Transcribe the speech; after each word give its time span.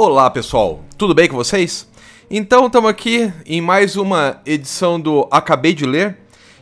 Olá 0.00 0.30
pessoal, 0.30 0.84
tudo 0.96 1.12
bem 1.12 1.28
com 1.28 1.34
vocês? 1.34 1.84
Então 2.30 2.66
estamos 2.66 2.88
aqui 2.88 3.32
em 3.44 3.60
mais 3.60 3.96
uma 3.96 4.40
edição 4.46 5.00
do 5.00 5.26
Acabei 5.28 5.74
de 5.74 5.84
Ler 5.84 6.16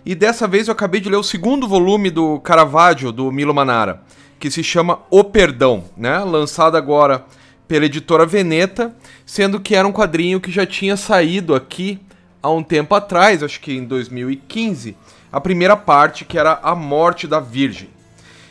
e 0.07 0.15
dessa 0.15 0.49
vez 0.49 0.69
eu 0.69 0.73
acabei 0.73 1.03
de 1.03 1.11
ler 1.11 1.19
o 1.19 1.23
segundo 1.23 1.69
volume 1.69 2.09
do 2.09 2.41
Caravaggio 2.41 3.13
do 3.13 3.31
Milo 3.31 3.53
Manara, 3.53 4.01
que 4.41 4.51
se 4.51 4.65
chama 4.65 5.01
O 5.11 5.23
Perdão, 5.23 5.85
né? 5.95 6.17
Lançado 6.21 6.79
agora 6.79 7.27
pela 7.69 7.85
editora 7.85 8.25
Veneta, 8.25 8.97
sendo 9.27 9.61
que 9.61 9.77
era 9.77 9.87
um 9.87 9.93
quadrinho 9.93 10.41
que 10.41 10.51
já 10.51 10.65
tinha 10.65 10.97
saído 10.97 11.55
aqui 11.55 12.01
há 12.43 12.49
um 12.49 12.63
tempo 12.63 12.95
atrás, 12.95 13.43
acho 13.43 13.61
que 13.61 13.77
em 13.77 13.85
2015, 13.85 14.97
a 15.31 15.43
primeira 15.43 15.77
parte 15.77 16.25
que 16.25 16.39
era 16.39 16.59
A 16.63 16.75
Morte 16.75 17.27
da 17.27 17.39
Virgem. 17.39 17.91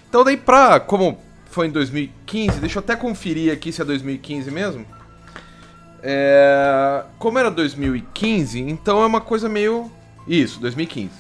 Então 0.08 0.24
daí 0.24 0.38
pra, 0.38 0.80
como 0.80 1.18
foi 1.56 1.68
em 1.68 1.72
2015, 1.72 2.60
deixa 2.60 2.80
eu 2.80 2.82
até 2.82 2.98
conferir 2.98 3.54
aqui 3.54 3.72
se 3.72 3.82
é 3.82 3.86
2015 3.86 4.52
mesmo. 4.52 4.86
É, 6.04 7.06
como 7.18 7.40
era 7.40 7.50
2015, 7.50 8.60
então 8.60 9.02
é 9.02 9.06
uma 9.06 9.22
coisa 9.22 9.48
meio... 9.48 9.90
Isso, 10.28 10.60
2015. 10.60 11.12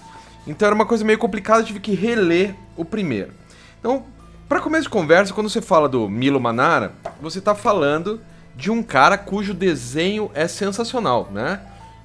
Então 0.46 0.66
era 0.66 0.76
uma 0.76 0.86
coisa 0.86 1.06
meio 1.06 1.18
complicada, 1.18 1.64
tive 1.64 1.80
que 1.80 1.96
reler 1.96 2.54
o 2.76 2.84
primeiro. 2.84 3.32
Então, 3.80 4.04
para 4.50 4.60
começo 4.60 4.84
de 4.84 4.90
conversa, 4.90 5.34
quando 5.34 5.50
você 5.50 5.62
fala 5.62 5.88
do 5.88 6.10
Milo 6.10 6.42
Manara, 6.42 6.92
você 7.22 7.40
tá 7.40 7.56
falando 7.56 8.20
de 8.58 8.70
um 8.70 8.84
cara 8.84 9.18
cujo 9.18 9.54
desenho 9.54 10.30
é 10.34 10.50
sensacional, 10.50 11.30
né? 11.32 11.62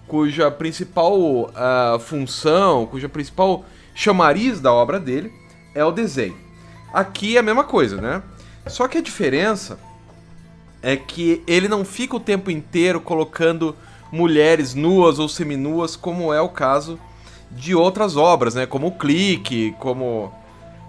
Cuja 0.07 0.53
principal 0.53 1.19
uh, 1.19 1.99
função, 1.99 2.87
cuja 2.87 3.09
principal 3.09 3.65
chamariz 3.93 4.61
da 4.61 4.73
obra 4.73 5.01
dele 5.01 5.33
é 5.75 5.85
o 5.85 5.91
desenho. 5.91 6.50
Aqui 6.93 7.37
é 7.37 7.41
a 7.41 7.43
mesma 7.43 7.65
coisa, 7.65 8.01
né? 8.01 8.23
Só 8.67 8.89
que 8.89 8.99
a 8.99 9.03
diferença 9.03 9.79
é 10.83 10.97
que 10.97 11.43
ele 11.47 11.69
não 11.69 11.85
fica 11.85 12.17
o 12.17 12.21
tempo 12.21 12.51
inteiro 12.51 13.01
colocando 13.01 13.77
mulheres 14.11 14.75
nuas 14.75 15.19
ou 15.19 15.29
seminuas, 15.29 15.95
como 15.95 16.33
é 16.33 16.41
o 16.41 16.49
caso 16.49 16.99
de 17.51 17.75
outras 17.75 18.17
obras, 18.17 18.55
né? 18.55 18.67
Como 18.67 18.89
o 18.89 18.93
Clique, 18.93 19.75
como 19.79 20.33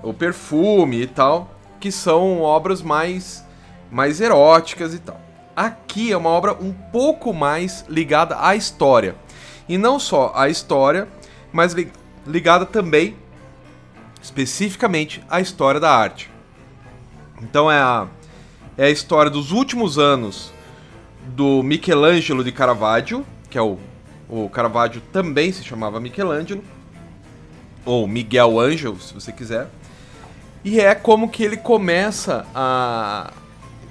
o 0.01 0.13
Perfume 0.13 1.01
e 1.01 1.07
tal, 1.07 1.51
que 1.79 1.91
são 1.91 2.41
obras 2.41 2.81
mais 2.81 3.45
mais 3.91 4.21
eróticas 4.21 4.93
e 4.93 4.99
tal. 4.99 5.19
Aqui 5.55 6.13
é 6.13 6.17
uma 6.17 6.29
obra 6.29 6.53
um 6.53 6.71
pouco 6.71 7.33
mais 7.33 7.83
ligada 7.89 8.37
à 8.39 8.55
história. 8.55 9.15
E 9.67 9.77
não 9.77 9.99
só 9.99 10.31
à 10.33 10.47
história, 10.49 11.07
mas 11.51 11.73
li 11.73 11.91
ligada 12.25 12.65
também 12.65 13.17
especificamente 14.21 15.23
à 15.29 15.41
história 15.41 15.79
da 15.79 15.93
arte. 15.93 16.29
Então 17.41 17.71
é 17.71 17.77
a, 17.77 18.07
é 18.77 18.85
a 18.85 18.89
história 18.89 19.31
dos 19.31 19.51
últimos 19.51 19.97
anos 19.97 20.51
do 21.27 21.63
Michelangelo 21.63 22.43
de 22.43 22.51
Caravaggio, 22.51 23.25
que 23.49 23.57
é 23.57 23.61
o, 23.61 23.77
o 24.29 24.49
Caravaggio 24.49 25.01
também 25.11 25.51
se 25.51 25.63
chamava 25.63 25.99
Michelangelo, 25.99 26.63
ou 27.85 28.07
Miguel 28.07 28.59
Ângelo, 28.59 28.99
se 28.99 29.13
você 29.13 29.31
quiser. 29.31 29.67
E 30.63 30.79
é 30.79 30.93
como 30.93 31.29
que 31.29 31.43
ele 31.43 31.57
começa 31.57 32.45
a. 32.53 33.31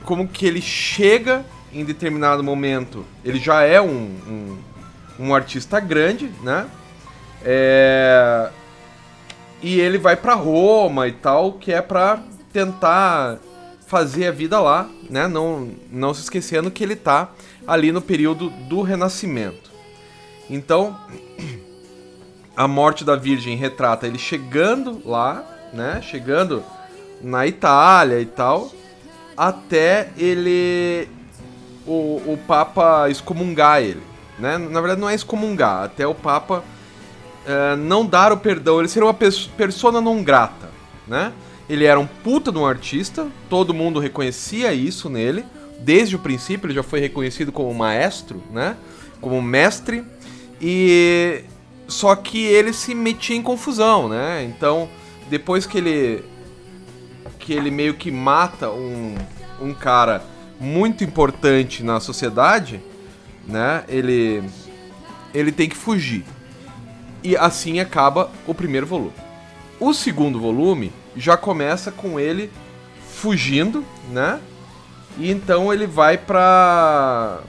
Como 0.05 0.28
que 0.28 0.47
ele 0.47 0.62
chega 0.62 1.44
em 1.72 1.84
determinado 1.84 2.42
momento. 2.42 3.05
Ele 3.25 3.39
já 3.39 3.62
é 3.62 3.81
um, 3.81 3.87
um, 3.89 4.59
um 5.19 5.34
artista 5.34 5.81
grande, 5.81 6.31
né? 6.42 6.67
É, 7.42 8.50
e 9.62 9.80
ele 9.80 9.98
vai 9.98 10.16
para 10.16 10.34
Roma 10.34 11.06
e 11.08 11.12
tal, 11.12 11.55
que 11.55 11.72
é 11.72 11.83
para 11.83 12.22
tentar 12.53 13.39
fazer 13.86 14.28
a 14.28 14.33
vida 14.33 14.61
lá, 14.61 14.89
né? 15.08 15.27
Não, 15.27 15.70
não 15.91 16.14
se 16.14 16.22
esquecendo 16.22 16.70
que 16.70 16.83
ele 16.83 16.97
tá 16.97 17.30
ali 17.66 17.92
no 17.92 18.00
período 18.00 18.50
do 18.50 18.83
Renascimento. 18.83 19.70
Então, 20.48 20.97
a 22.56 22.66
morte 22.69 23.05
da 23.05 23.16
Virgem 23.16 23.56
retrata 23.56 24.06
ele 24.06 24.19
chegando 24.19 25.03
lá, 25.04 25.44
né? 25.72 26.00
Chegando 26.03 26.65
na 27.20 27.47
Itália 27.47 28.20
e 28.20 28.26
tal, 28.26 28.70
até 29.37 30.10
ele 30.16 31.09
o, 31.87 32.22
o 32.26 32.38
Papa 32.47 33.09
excomungar 33.10 33.82
ele, 33.82 34.03
né? 34.38 34.56
Na 34.56 34.81
verdade 34.81 35.00
não 35.00 35.10
é 35.10 35.15
excomungar, 35.15 35.84
até 35.84 36.06
o 36.06 36.15
Papa 36.15 36.65
uh, 37.47 37.77
não 37.77 38.05
dar 38.05 38.33
o 38.33 38.37
perdão, 38.37 38.78
ele 38.78 38.89
ser 38.89 39.03
uma 39.03 39.15
persona 39.15 40.01
não 40.01 40.23
grata, 40.23 40.71
né? 41.06 41.33
Ele 41.69 41.84
era 41.84 42.01
um 42.01 42.06
puta 42.06 42.51
de 42.51 42.59
um 42.59 42.67
artista, 42.67 43.28
todo 43.49 43.73
mundo 43.73 44.01
reconhecia 44.01 44.73
isso 44.73 45.09
nele. 45.09 45.45
Desde 45.79 46.17
o 46.17 46.19
princípio 46.19 46.67
ele 46.67 46.75
já 46.75 46.83
foi 46.83 46.99
reconhecido 46.99 47.53
como 47.53 47.73
maestro, 47.73 48.43
né? 48.50 48.77
Como 49.21 49.41
mestre. 49.41 50.05
E 50.61 51.45
só 51.87 52.15
que 52.17 52.45
ele 52.45 52.73
se 52.73 52.95
metia 52.95 53.37
em 53.37 53.43
confusão, 53.43 54.09
né? 54.09 54.45
Então, 54.45 54.89
depois 55.29 55.65
que 55.65 55.79
ele 55.79 56.25
que 57.39 57.53
ele 57.53 57.71
meio 57.71 57.95
que 57.95 58.11
mata 58.11 58.71
um, 58.71 59.15
um 59.61 59.73
cara 59.73 60.23
muito 60.59 61.03
importante 61.03 61.83
na 61.83 62.00
sociedade, 62.00 62.81
né? 63.47 63.84
Ele 63.89 64.43
ele 65.33 65.53
tem 65.53 65.69
que 65.69 65.77
fugir. 65.77 66.25
E 67.22 67.36
assim 67.36 67.81
acaba 67.81 68.31
o 68.47 68.54
primeiro 68.54 68.86
volume. 68.86 69.12
O 69.78 69.92
segundo 69.92 70.41
volume 70.41 70.92
já 71.16 71.36
começa 71.36 71.91
com 71.91 72.19
ele 72.19 72.50
fugindo, 73.14 73.84
né? 74.10 74.41
E 75.19 75.31
então 75.31 75.72
ele 75.72 75.86
vai 75.86 76.16
pra. 76.16 77.41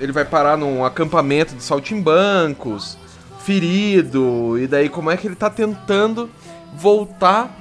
Ele 0.00 0.12
vai 0.12 0.24
parar 0.24 0.56
num 0.56 0.84
acampamento 0.84 1.54
de 1.54 1.62
saltimbancos, 1.62 2.98
ferido, 3.44 4.58
e 4.58 4.66
daí 4.66 4.88
como 4.88 5.10
é 5.10 5.16
que 5.16 5.28
ele 5.28 5.36
tá 5.36 5.48
tentando 5.48 6.28
voltar 6.74 7.56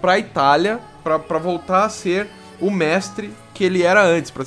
pra 0.00 0.18
Itália, 0.18 0.80
pra, 1.02 1.38
voltar 1.38 1.84
a 1.84 1.88
ser 1.88 2.28
o 2.60 2.70
mestre 2.70 3.32
que 3.52 3.62
ele 3.62 3.82
era 3.82 4.02
antes, 4.02 4.30
pra, 4.30 4.44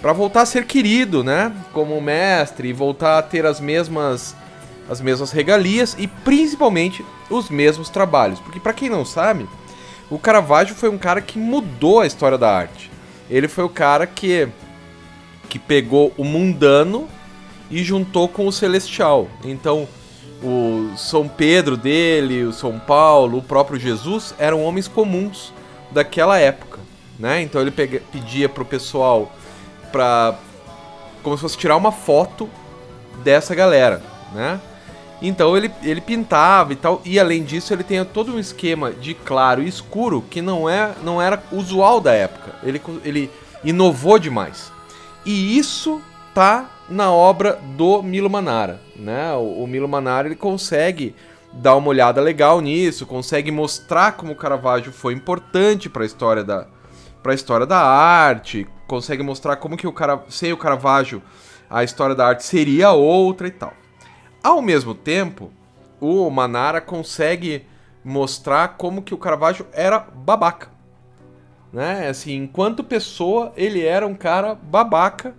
pra 0.00 0.12
voltar 0.12 0.42
a 0.42 0.46
ser 0.46 0.66
querido, 0.66 1.22
né? 1.22 1.52
Como 1.72 2.00
mestre, 2.00 2.68
e 2.68 2.72
voltar 2.72 3.18
a 3.18 3.22
ter 3.22 3.46
as 3.46 3.60
mesmas 3.60 4.34
as 4.88 5.00
mesmas 5.00 5.30
regalias 5.30 5.94
e 5.98 6.06
principalmente 6.06 7.04
os 7.30 7.50
mesmos 7.50 7.90
trabalhos. 7.90 8.40
Porque 8.40 8.60
para 8.60 8.72
quem 8.72 8.88
não 8.88 9.04
sabe, 9.04 9.48
o 10.10 10.18
Caravaggio 10.18 10.74
foi 10.74 10.88
um 10.88 10.98
cara 10.98 11.20
que 11.20 11.38
mudou 11.38 12.00
a 12.00 12.06
história 12.06 12.38
da 12.38 12.50
arte. 12.50 12.90
Ele 13.28 13.48
foi 13.48 13.64
o 13.64 13.68
cara 13.68 14.06
que 14.06 14.48
que 15.48 15.58
pegou 15.58 16.12
o 16.18 16.24
mundano 16.24 17.08
e 17.70 17.82
juntou 17.82 18.28
com 18.28 18.46
o 18.46 18.52
celestial. 18.52 19.28
Então, 19.42 19.88
o 20.42 20.92
São 20.96 21.26
Pedro 21.26 21.76
dele, 21.76 22.44
o 22.44 22.52
São 22.52 22.78
Paulo, 22.78 23.38
o 23.38 23.42
próprio 23.42 23.78
Jesus 23.78 24.34
eram 24.38 24.62
homens 24.62 24.86
comuns 24.86 25.52
daquela 25.90 26.38
época, 26.38 26.80
né? 27.18 27.42
Então 27.42 27.60
ele 27.60 27.70
pega, 27.70 28.02
pedia 28.12 28.48
pro 28.48 28.64
pessoal 28.64 29.32
para 29.90 30.38
como 31.22 31.36
se 31.36 31.42
fosse 31.42 31.58
tirar 31.58 31.76
uma 31.76 31.90
foto 31.90 32.48
dessa 33.24 33.54
galera, 33.54 34.02
né? 34.32 34.60
Então 35.20 35.56
ele, 35.56 35.70
ele 35.82 36.00
pintava 36.00 36.72
e 36.72 36.76
tal, 36.76 37.02
e 37.04 37.18
além 37.18 37.42
disso 37.42 37.72
ele 37.72 37.82
tem 37.82 38.04
todo 38.04 38.32
um 38.32 38.38
esquema 38.38 38.92
de 38.92 39.14
claro 39.14 39.62
e 39.62 39.68
escuro 39.68 40.22
que 40.30 40.40
não, 40.40 40.68
é, 40.68 40.94
não 41.02 41.20
era 41.20 41.42
usual 41.50 42.00
da 42.00 42.12
época. 42.12 42.54
Ele, 42.62 42.80
ele 43.04 43.30
inovou 43.64 44.18
demais. 44.18 44.72
E 45.26 45.58
isso 45.58 46.00
tá 46.32 46.70
na 46.88 47.12
obra 47.12 47.58
do 47.76 48.02
Milo 48.02 48.30
Manara, 48.30 48.80
né? 48.96 49.34
O, 49.34 49.64
o 49.64 49.66
Milo 49.66 49.88
Manara 49.88 50.28
ele 50.28 50.36
consegue 50.36 51.14
dar 51.52 51.74
uma 51.76 51.88
olhada 51.88 52.20
legal 52.20 52.60
nisso, 52.60 53.06
consegue 53.06 53.50
mostrar 53.50 54.12
como 54.12 54.32
o 54.32 54.36
Caravaggio 54.36 54.92
foi 54.92 55.14
importante 55.14 55.88
para 55.88 56.02
a 56.02 56.06
história 56.06 56.44
da 56.44 56.66
para 57.22 57.32
a 57.32 57.34
história 57.34 57.66
da 57.66 57.80
arte, 57.80 58.66
consegue 58.86 59.24
mostrar 59.24 59.56
como 59.56 59.76
que 59.76 59.86
o 59.86 59.92
cara 59.92 60.22
sem 60.28 60.52
o 60.52 60.56
Caravaggio 60.56 61.20
a 61.68 61.84
história 61.84 62.14
da 62.14 62.26
arte 62.26 62.44
seria 62.44 62.92
outra 62.92 63.48
e 63.48 63.50
tal. 63.50 63.72
Ao 64.42 64.62
mesmo 64.62 64.94
tempo, 64.94 65.50
o 66.00 66.30
Manara 66.30 66.80
consegue 66.80 67.64
mostrar 68.04 68.76
como 68.78 69.02
que 69.02 69.12
o 69.12 69.18
Caravaggio 69.18 69.66
era 69.72 69.98
babaca. 69.98 70.70
Né? 71.72 72.08
Assim, 72.08 72.34
enquanto 72.36 72.82
pessoa, 72.82 73.52
ele 73.56 73.84
era 73.84 74.06
um 74.06 74.14
cara 74.14 74.54
babaca. 74.54 75.34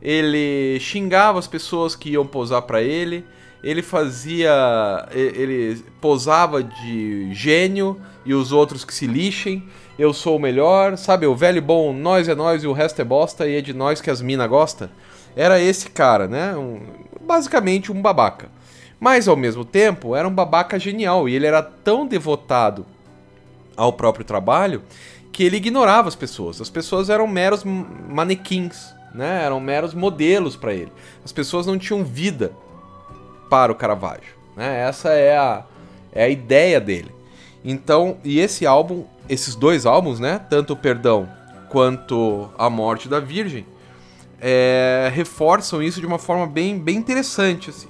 Ele 0.00 0.78
xingava 0.80 1.38
as 1.38 1.46
pessoas 1.46 1.94
que 1.94 2.10
iam 2.10 2.26
posar 2.26 2.62
para 2.62 2.82
ele. 2.82 3.24
Ele 3.62 3.82
fazia. 3.82 5.06
Ele 5.12 5.80
posava 6.00 6.62
de 6.62 7.32
gênio 7.32 8.00
e 8.24 8.34
os 8.34 8.50
outros 8.50 8.84
que 8.84 8.92
se 8.92 9.06
lixem. 9.06 9.62
Eu 9.96 10.12
sou 10.12 10.36
o 10.36 10.40
melhor, 10.40 10.96
sabe? 10.96 11.26
O 11.26 11.36
velho 11.36 11.62
bom, 11.62 11.92
nós 11.92 12.26
é 12.26 12.34
nós 12.34 12.64
e 12.64 12.66
o 12.66 12.72
resto 12.72 13.00
é 13.00 13.04
bosta 13.04 13.46
e 13.46 13.56
é 13.56 13.60
de 13.60 13.72
nós 13.72 14.00
que 14.00 14.10
as 14.10 14.20
mina 14.20 14.46
gosta. 14.46 14.90
Era 15.36 15.60
esse 15.60 15.90
cara, 15.90 16.26
né? 16.26 16.54
Um, 16.56 16.80
basicamente 17.20 17.90
um 17.90 18.00
babaca. 18.00 18.48
Mas 19.00 19.26
ao 19.26 19.36
mesmo 19.36 19.64
tempo, 19.64 20.14
era 20.14 20.28
um 20.28 20.34
babaca 20.34 20.78
genial 20.78 21.28
e 21.28 21.34
ele 21.34 21.46
era 21.46 21.62
tão 21.62 22.06
devotado 22.06 22.86
ao 23.76 23.92
próprio 23.92 24.24
trabalho 24.24 24.82
que 25.32 25.42
ele 25.42 25.56
ignorava 25.56 26.08
as 26.08 26.14
pessoas. 26.14 26.60
As 26.60 26.70
pessoas 26.70 27.10
eram 27.10 27.26
meros 27.26 27.64
manequins, 27.64 28.94
né? 29.14 29.42
Eram 29.44 29.58
meros 29.58 29.94
modelos 29.94 30.54
para 30.54 30.74
ele. 30.74 30.92
As 31.24 31.32
pessoas 31.32 31.66
não 31.66 31.78
tinham 31.78 32.04
vida 32.04 32.52
para 33.50 33.72
o 33.72 33.74
Caravaggio, 33.74 34.34
né? 34.56 34.80
Essa 34.80 35.10
é 35.10 35.36
a, 35.36 35.64
é 36.12 36.24
a 36.24 36.28
ideia 36.28 36.80
dele. 36.80 37.10
Então, 37.64 38.18
e 38.24 38.38
esse 38.38 38.66
álbum, 38.66 39.04
esses 39.28 39.54
dois 39.54 39.86
álbuns, 39.86 40.20
né? 40.20 40.40
Tanto 40.50 40.74
o 40.74 40.76
Perdão 40.76 41.28
quanto 41.68 42.50
a 42.58 42.68
Morte 42.68 43.08
da 43.08 43.18
Virgem, 43.18 43.66
é, 44.42 45.08
reforçam 45.14 45.80
isso 45.80 46.00
de 46.00 46.06
uma 46.06 46.18
forma 46.18 46.48
bem, 46.48 46.76
bem 46.76 46.96
interessante, 46.96 47.70
assim. 47.70 47.86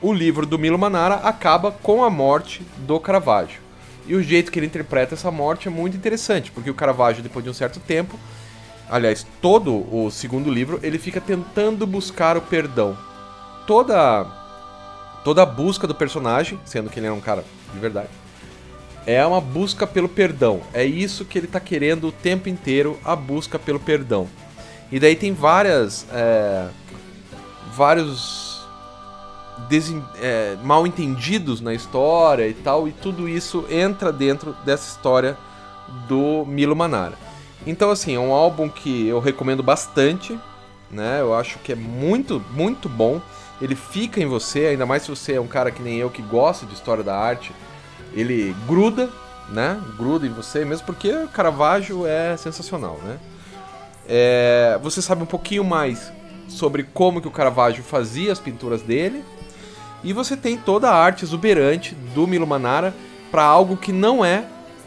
o 0.00 0.12
livro 0.12 0.46
do 0.46 0.58
Milo 0.58 0.78
Manara 0.78 1.16
acaba 1.16 1.70
com 1.70 2.02
a 2.02 2.08
morte 2.08 2.62
do 2.78 2.98
Caravaggio. 2.98 3.60
E 4.08 4.14
o 4.14 4.22
jeito 4.22 4.50
que 4.50 4.58
ele 4.58 4.66
interpreta 4.66 5.14
essa 5.14 5.30
morte 5.30 5.68
é 5.68 5.70
muito 5.70 5.96
interessante, 5.96 6.50
porque 6.50 6.70
o 6.70 6.74
Caravaggio, 6.74 7.22
depois 7.22 7.44
de 7.44 7.50
um 7.50 7.54
certo 7.54 7.78
tempo, 7.78 8.18
aliás, 8.90 9.26
todo 9.40 9.86
o 9.94 10.10
segundo 10.10 10.50
livro, 10.50 10.80
ele 10.82 10.98
fica 10.98 11.20
tentando 11.20 11.86
buscar 11.86 12.36
o 12.36 12.40
perdão. 12.40 12.96
Toda 13.66 14.26
toda 15.22 15.42
a 15.42 15.46
busca 15.46 15.86
do 15.86 15.94
personagem, 15.94 16.58
sendo 16.64 16.88
que 16.88 16.98
ele 16.98 17.06
é 17.06 17.12
um 17.12 17.20
cara 17.20 17.44
de 17.74 17.78
verdade, 17.78 18.08
é 19.06 19.24
uma 19.24 19.40
busca 19.40 19.86
pelo 19.86 20.08
perdão. 20.08 20.60
É 20.72 20.84
isso 20.84 21.24
que 21.24 21.38
ele 21.38 21.46
está 21.46 21.60
querendo 21.60 22.08
o 22.08 22.12
tempo 22.12 22.48
inteiro, 22.48 22.98
a 23.04 23.14
busca 23.14 23.58
pelo 23.58 23.80
perdão. 23.80 24.26
E 24.90 24.98
daí 24.98 25.16
tem 25.16 25.32
várias. 25.32 26.06
É, 26.12 26.68
vários. 27.74 28.47
É, 30.20 30.56
mal 30.62 30.86
entendidos 30.86 31.60
na 31.60 31.74
história 31.74 32.48
e 32.48 32.54
tal, 32.54 32.88
e 32.88 32.92
tudo 32.92 33.28
isso 33.28 33.64
entra 33.68 34.12
dentro 34.12 34.54
dessa 34.64 34.88
história 34.88 35.36
do 36.06 36.44
Milo 36.46 36.76
Manara. 36.76 37.14
Então, 37.66 37.90
assim, 37.90 38.14
é 38.14 38.20
um 38.20 38.32
álbum 38.32 38.68
que 38.68 39.06
eu 39.08 39.20
recomendo 39.20 39.62
bastante, 39.62 40.38
né? 40.90 41.20
Eu 41.20 41.34
acho 41.34 41.58
que 41.58 41.72
é 41.72 41.74
muito, 41.74 42.42
muito 42.52 42.88
bom. 42.88 43.20
Ele 43.60 43.74
fica 43.74 44.20
em 44.20 44.26
você, 44.26 44.66
ainda 44.66 44.86
mais 44.86 45.02
se 45.02 45.10
você 45.10 45.34
é 45.34 45.40
um 45.40 45.46
cara 45.46 45.70
que 45.70 45.82
nem 45.82 45.98
eu 45.98 46.08
que 46.08 46.22
gosta 46.22 46.64
de 46.64 46.74
história 46.74 47.02
da 47.02 47.16
arte. 47.16 47.52
Ele 48.14 48.54
gruda, 48.66 49.10
né? 49.50 49.80
Gruda 49.96 50.26
em 50.26 50.30
você, 50.30 50.64
mesmo 50.64 50.86
porque 50.86 51.12
Caravaggio 51.32 52.06
é 52.06 52.36
sensacional, 52.36 52.98
né? 53.04 53.18
É, 54.08 54.78
você 54.82 55.02
sabe 55.02 55.22
um 55.22 55.26
pouquinho 55.26 55.64
mais 55.64 56.10
sobre 56.48 56.82
como 56.82 57.20
que 57.20 57.28
o 57.28 57.30
Caravaggio 57.30 57.84
fazia 57.84 58.32
as 58.32 58.38
pinturas 58.38 58.80
dele. 58.80 59.22
E 60.02 60.12
você 60.12 60.36
tem 60.36 60.56
toda 60.56 60.90
a 60.90 60.94
arte 60.94 61.24
exuberante 61.24 61.94
do 62.14 62.26
Milo 62.26 62.46
Manara 62.46 62.94
para 63.30 63.42
algo 63.42 63.76
que 63.76 63.92
não 63.92 64.24
é 64.24 64.44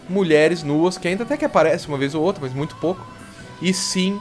mulheres 0.08 0.64
nuas, 0.64 0.98
que 0.98 1.08
ainda 1.08 1.24
até 1.24 1.38
que 1.38 1.46
aparece 1.46 1.88
uma 1.88 1.98
vez 1.98 2.16
ou 2.16 2.24
outra, 2.24 2.42
mas 2.42 2.54
muito 2.54 2.76
pouco. 2.78 3.06
E 3.62 3.74
sim 3.74 4.20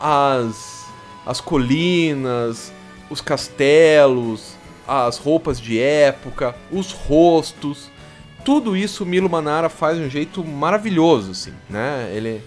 as, 0.00 0.86
as 1.26 1.40
colinas, 1.40 2.72
os 3.08 3.20
castelos, 3.20 4.54
as 4.86 5.18
roupas 5.18 5.60
de 5.60 5.78
época, 5.78 6.54
os 6.70 6.92
rostos. 6.92 7.90
Tudo 8.44 8.76
isso 8.76 9.04
o 9.04 9.06
Milo 9.06 9.30
Manara 9.30 9.68
faz 9.68 9.98
de 9.98 10.04
um 10.04 10.10
jeito 10.10 10.44
maravilhoso, 10.44 11.30
assim, 11.30 11.52
né? 11.70 12.10
Ele 12.12 12.42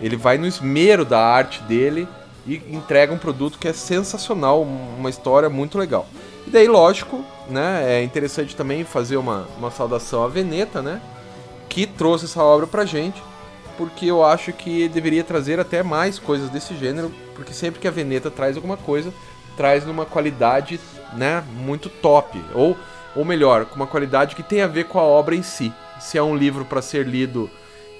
ele 0.00 0.16
vai 0.16 0.36
no 0.36 0.46
esmero 0.46 1.04
da 1.04 1.20
arte 1.20 1.62
dele 1.62 2.08
e 2.44 2.56
entrega 2.72 3.12
um 3.12 3.18
produto 3.18 3.56
que 3.56 3.68
é 3.68 3.72
sensacional, 3.72 4.62
uma 4.62 5.08
história 5.08 5.48
muito 5.48 5.78
legal. 5.78 6.08
E 6.46 6.50
daí, 6.50 6.68
lógico, 6.68 7.24
né, 7.48 7.98
é 7.98 8.02
interessante 8.02 8.56
também 8.56 8.84
fazer 8.84 9.16
uma, 9.16 9.46
uma 9.58 9.70
saudação 9.70 10.24
à 10.24 10.28
Veneta, 10.28 10.82
né, 10.82 11.00
que 11.68 11.86
trouxe 11.86 12.24
essa 12.24 12.42
obra 12.42 12.66
pra 12.66 12.84
gente, 12.84 13.22
porque 13.76 14.06
eu 14.06 14.24
acho 14.24 14.52
que 14.52 14.88
deveria 14.88 15.24
trazer 15.24 15.58
até 15.58 15.82
mais 15.82 16.18
coisas 16.18 16.50
desse 16.50 16.76
gênero, 16.76 17.12
porque 17.34 17.52
sempre 17.52 17.80
que 17.80 17.88
a 17.88 17.90
Veneta 17.90 18.30
traz 18.30 18.56
alguma 18.56 18.76
coisa, 18.76 19.12
traz 19.56 19.84
numa 19.86 20.04
qualidade, 20.04 20.78
né, 21.14 21.42
muito 21.54 21.88
top, 21.88 22.42
ou, 22.54 22.76
ou 23.14 23.24
melhor, 23.24 23.66
com 23.66 23.76
uma 23.76 23.86
qualidade 23.86 24.34
que 24.34 24.42
tem 24.42 24.62
a 24.62 24.66
ver 24.66 24.84
com 24.84 24.98
a 24.98 25.04
obra 25.04 25.34
em 25.34 25.42
si. 25.42 25.72
Se 26.00 26.18
é 26.18 26.22
um 26.22 26.36
livro 26.36 26.64
para 26.64 26.82
ser 26.82 27.06
lido 27.06 27.48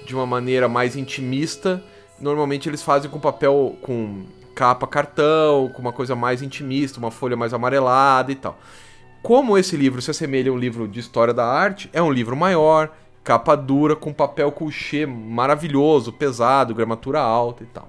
de 0.05 0.13
uma 0.13 0.25
maneira 0.25 0.67
mais 0.67 0.95
intimista, 0.95 1.81
normalmente 2.19 2.67
eles 2.67 2.81
fazem 2.81 3.09
com 3.09 3.19
papel 3.19 3.75
com 3.81 4.23
capa 4.53 4.87
cartão, 4.87 5.69
com 5.69 5.81
uma 5.81 5.91
coisa 5.91 6.15
mais 6.15 6.41
intimista, 6.41 6.99
uma 6.99 7.11
folha 7.11 7.35
mais 7.35 7.53
amarelada 7.53 8.31
e 8.31 8.35
tal. 8.35 8.57
Como 9.21 9.57
esse 9.57 9.75
livro 9.77 10.01
se 10.01 10.11
assemelha 10.11 10.51
a 10.51 10.53
um 10.53 10.57
livro 10.57 10.87
de 10.87 10.99
história 10.99 11.33
da 11.33 11.45
arte, 11.45 11.89
é 11.93 12.01
um 12.01 12.11
livro 12.11 12.35
maior, 12.35 12.89
capa 13.23 13.55
dura, 13.55 13.95
com 13.95 14.11
papel 14.11 14.51
couché 14.51 15.05
maravilhoso, 15.05 16.11
pesado, 16.11 16.75
gramatura 16.75 17.19
alta 17.19 17.63
e 17.63 17.67
tal. 17.67 17.87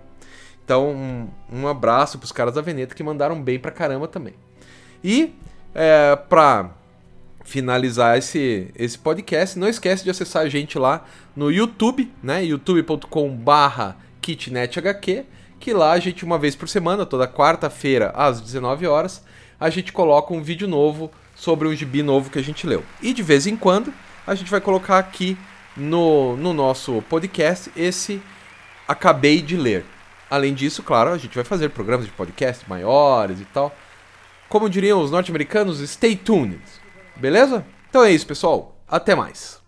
Então, 0.64 0.90
um, 0.90 1.28
um 1.52 1.68
abraço 1.68 2.18
pros 2.18 2.32
caras 2.32 2.54
da 2.54 2.62
Veneta 2.62 2.94
que 2.94 3.02
mandaram 3.02 3.40
bem 3.42 3.58
pra 3.58 3.70
caramba 3.70 4.08
também. 4.08 4.34
E, 5.02 5.34
é, 5.74 6.16
pra 6.16 6.70
finalizar 7.44 8.16
esse, 8.16 8.70
esse 8.74 8.98
podcast, 8.98 9.58
não 9.58 9.68
esquece 9.68 10.02
de 10.02 10.10
acessar 10.10 10.42
a 10.42 10.48
gente 10.48 10.78
lá 10.78 11.04
no 11.36 11.50
YouTube, 11.50 12.10
né? 12.22 12.42
youtube.com 12.42 13.36
barra 13.36 13.96
KitnetHQ, 14.22 15.26
que 15.64 15.72
lá 15.72 15.92
a 15.92 15.98
gente, 15.98 16.26
uma 16.26 16.38
vez 16.38 16.54
por 16.54 16.68
semana, 16.68 17.06
toda 17.06 17.26
quarta-feira, 17.26 18.12
às 18.14 18.38
19 18.38 18.86
horas, 18.86 19.24
a 19.58 19.70
gente 19.70 19.94
coloca 19.94 20.34
um 20.34 20.42
vídeo 20.42 20.68
novo 20.68 21.10
sobre 21.34 21.66
um 21.66 21.74
gibi 21.74 22.02
novo 22.02 22.28
que 22.28 22.38
a 22.38 22.42
gente 22.42 22.66
leu. 22.66 22.84
E 23.00 23.14
de 23.14 23.22
vez 23.22 23.46
em 23.46 23.56
quando, 23.56 23.90
a 24.26 24.34
gente 24.34 24.50
vai 24.50 24.60
colocar 24.60 24.98
aqui 24.98 25.38
no, 25.74 26.36
no 26.36 26.52
nosso 26.52 27.02
podcast 27.08 27.72
esse 27.74 28.20
Acabei 28.86 29.40
de 29.40 29.56
Ler. 29.56 29.86
Além 30.30 30.52
disso, 30.52 30.82
claro, 30.82 31.12
a 31.12 31.16
gente 31.16 31.34
vai 31.34 31.44
fazer 31.44 31.70
programas 31.70 32.04
de 32.04 32.12
podcast 32.12 32.68
maiores 32.68 33.40
e 33.40 33.46
tal. 33.46 33.74
Como 34.50 34.68
diriam 34.68 35.00
os 35.00 35.10
norte-americanos, 35.10 35.80
stay 35.88 36.14
tuned. 36.14 36.60
Beleza? 37.16 37.64
Então 37.88 38.04
é 38.04 38.10
isso, 38.12 38.26
pessoal. 38.26 38.76
Até 38.86 39.14
mais. 39.14 39.63